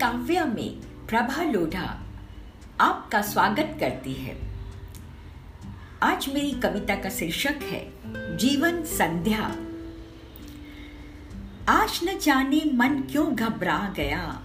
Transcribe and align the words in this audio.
काव्य 0.00 0.44
में 0.44 0.80
प्रभा 1.08 1.42
लोढ़ा 1.42 2.02
आपका 2.80 3.22
स्वागत 3.22 3.76
करती 3.80 4.12
है। 4.12 4.36
आज 6.02 6.28
मेरी 6.34 6.50
कविता 6.50 6.94
का 6.94 7.08
शीर्षक 7.08 7.62
है, 7.62 7.92
जीवन 8.36 8.82
संध्या। 8.84 9.44
आज 11.68 12.00
न 12.04 12.18
जाने 12.18 12.62
मन 12.74 13.00
क्यों 13.10 13.34
घबरा 13.34 13.92
गया, 13.96 14.42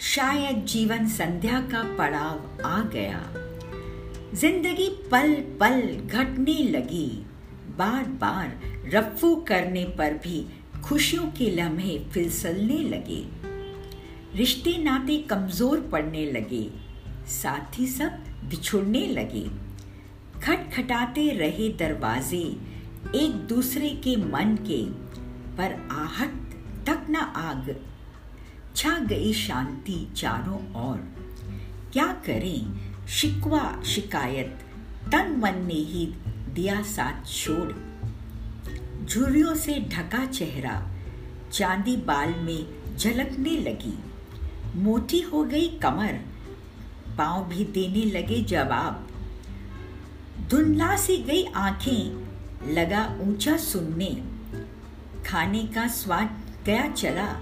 शायद 0.00 0.64
जीवन 0.64 1.08
संध्या 1.08 1.60
का 1.60 1.96
पड़ाव 1.96 2.62
आ 2.64 2.82
गया। 2.82 3.20
ज़िंदगी 4.34 4.88
पल 5.12 5.34
पल 5.60 5.80
घटने 6.06 6.58
लगी, 6.62 7.26
बार 7.78 8.04
बार 8.04 8.60
रफ्फू 8.94 9.36
करने 9.36 9.84
पर 9.84 10.14
भी 10.14 10.46
खुशियों 10.84 11.24
के 11.24 11.50
लम्हे 11.50 11.98
फिसलने 11.98 12.78
लगे। 12.78 13.26
रिश्ते 14.38 14.78
नाते 14.78 15.18
कमज़ोर 15.18 15.80
पड़ने 15.80 16.32
लगे। 16.32 16.70
साथ 17.26 17.78
ही 17.78 17.86
सब 17.86 18.10
बिछुड़ने 18.48 19.06
लगे। 19.06 19.50
खटखटाते 20.40 21.30
रहे 21.30 21.68
दरवाजे 21.68 22.56
एक 23.14 23.46
दूसरे 23.48 23.88
के 23.88 24.16
मन 24.16 24.58
के, 24.70 24.84
पर 25.56 25.88
आहट 25.90 26.34
तक 26.86 27.06
न 27.10 27.16
आग। 27.16 27.76
छा 28.76 28.98
गई 28.98 29.32
शांति 29.32 30.08
चारों 30.16 30.90
ओर। 30.90 30.98
क्या 31.92 32.06
करें? 32.06 32.72
शिकवा 33.06 33.82
शिकायत। 33.86 34.58
तन 35.12 35.36
मन 35.38 35.66
ने 35.66 35.74
ही 35.74 36.06
दिया 36.54 36.82
साथ 36.82 37.26
छोड़। 37.26 37.93
झुर्रियों 39.14 39.54
से 39.54 39.72
ढका 39.80 40.26
चेहरा, 40.26 40.88
चांदी 41.52 41.96
बाल 41.96 42.34
में 42.34 42.66
झलकने 42.96 43.50
लगी। 43.50 43.98
मोटी 44.76 45.20
हो 45.20 45.44
गई 45.44 45.68
कमर, 45.68 46.12
पाँव 47.18 47.48
भी 47.48 47.64
देने 47.64 48.04
लगे 48.10 48.42
जवाब। 48.42 49.08
धुंधला 50.50 50.96
सी 50.96 51.16
गई 51.16 51.44
आँखें, 51.44 52.26
लगा 52.74 53.18
ऊँचा 53.20 53.56
सुनने। 53.56 54.24
खाने 55.26 55.62
का 55.62 55.88
स्वाद 55.88 56.40
गया 56.66 56.88
चला, 56.88 57.40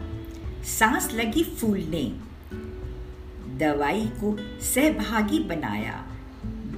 सांस 0.65 1.13
लगी 1.13 1.45
फूलने। 1.45 2.05
दवाई 3.59 4.07
को 4.07 4.37
सहभागी 4.61 5.39
बनाया, 5.39 6.07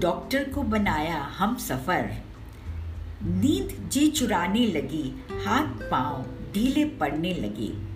डॉक्टर 0.00 0.44
को 0.44 0.62
बनाया 0.62 1.22
हम 1.22 1.56
सफ़र। 1.56 2.33
नींद 3.22 3.90
जी 3.90 4.08
चुराने 4.08 4.66
लगी, 4.66 5.24
हाथ 5.46 5.90
पाँव 5.90 6.22
ढीले 6.54 6.84
पड़ने 6.84 7.34
लगे। 7.34 7.94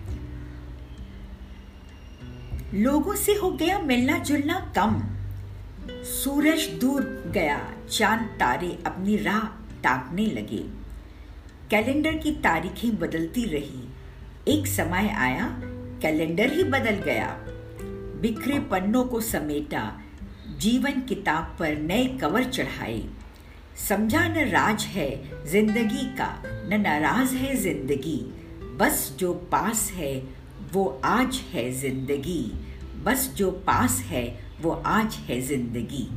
लोगों 2.77 3.15
से 3.15 3.33
हो 3.33 3.51
गया 3.51 3.79
मिलना 3.79 4.17
जुलना 4.17 4.73
कम। 4.77 5.03
सूरज 6.03 6.67
दूर 6.67 7.23
गया, 7.33 7.73
चाँद 7.91 8.21
तारे 8.39 8.79
अपनी 8.85 9.17
राह 9.17 9.39
ताकने 9.83 10.25
लगे। 10.25 10.63
कैलेंडर 11.71 12.15
की 12.15 12.31
तारीखें 12.31 12.99
बदलती 12.99 13.45
रही। 13.45 13.89
एक 14.47 14.67
समय 14.67 15.09
आया, 15.09 15.59
कैलेंडर 16.01 16.53
ही 16.53 16.63
बदल 16.63 16.95
गया। 16.95 17.37
बिखरे 18.21 18.59
पन्नों 18.59 19.03
को 19.03 19.21
समेटा, 19.21 19.99
जीवन 20.57 21.01
किताब 21.01 21.55
पर 21.59 21.77
नए 21.77 22.05
कवर 22.05 22.43
चढ़ाए। 22.43 23.03
समझा 23.87 24.27
न 24.27 24.47
राज 24.49 24.83
है 24.83 25.09
ज़िंदगी 25.45 26.03
का, 26.17 26.43
न 26.69 26.81
नाराज़ 26.81 27.35
है 27.35 27.55
ज़िंदगी। 27.55 28.17
बस 28.77 29.15
जो 29.19 29.33
पास 29.33 29.91
है, 29.91 30.23
वो 30.73 31.01
आज 31.05 31.41
है 31.53 31.71
ज़िंदगी। 31.71 32.41
बस 33.03 33.33
जो 33.37 33.51
पास 33.51 33.99
है, 33.99 34.39
वो 34.61 34.71
आज 34.71 35.15
है 35.27 35.41
ज़िंदगी। 35.41 36.07